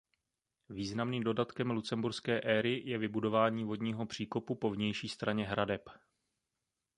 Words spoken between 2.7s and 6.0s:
je vybudování vodního příkopu po vnější straně hradeb.